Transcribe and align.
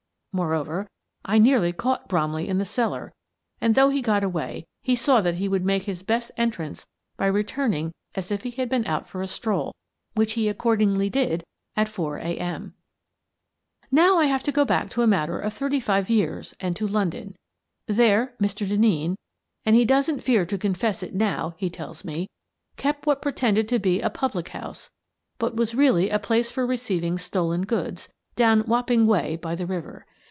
Moreover, 0.33 0.87
I 1.25 1.39
nearly 1.39 1.73
caught 1.73 2.07
Bromley 2.07 2.47
in 2.47 2.57
the 2.57 2.63
cellar, 2.63 3.11
and, 3.59 3.75
though 3.75 3.89
he 3.89 4.01
got 4.01 4.23
away, 4.23 4.65
he 4.81 4.95
saw 4.95 5.19
that 5.19 5.35
he 5.35 5.49
would 5.49 5.65
make 5.65 5.83
his 5.83 6.03
best 6.03 6.31
entrance 6.37 6.87
by 7.17 7.25
returning 7.25 7.91
as 8.15 8.31
if 8.31 8.43
he 8.43 8.51
had 8.51 8.69
been 8.69 8.87
out 8.87 9.09
for 9.09 9.21
a 9.21 9.27
stroll— 9.27 9.75
which 10.15 10.31
he 10.31 10.47
accordingly 10.47 11.09
did, 11.09 11.43
at 11.75 11.89
four 11.89 12.17
a. 12.17 12.37
m." 12.37 12.75
Now 13.91 14.19
I 14.19 14.27
have 14.27 14.41
to 14.43 14.53
go 14.53 14.63
back 14.63 14.95
a 14.95 15.05
matter 15.05 15.37
of 15.37 15.51
thirty 15.53 15.81
five 15.81 16.09
years 16.09 16.53
and 16.61 16.77
to 16.77 16.87
London. 16.87 17.35
There 17.87 18.33
Mr. 18.41 18.65
Denneen— 18.65 19.17
and 19.65 19.75
he 19.75 19.83
doesn't 19.83 20.23
fear 20.23 20.45
to 20.45 20.57
confess 20.57 21.03
it 21.03 21.13
now, 21.13 21.55
he 21.57 21.69
tells 21.69 22.05
me— 22.05 22.29
kept 22.77 23.05
what 23.05 23.21
pretended 23.21 23.67
to 23.67 23.79
be 23.79 23.99
a 23.99 24.09
public 24.09 24.47
house, 24.47 24.89
but 25.37 25.55
was 25.57 25.75
really 25.75 26.09
a 26.09 26.19
place 26.19 26.49
for 26.49 26.65
receiving 26.65 27.17
stolen 27.17 27.63
goods, 27.63 28.07
down 28.37 28.63
Wapping 28.65 29.05
way 29.05 29.35
by 29.35 29.55
the 29.55 29.65
river. 29.65 30.05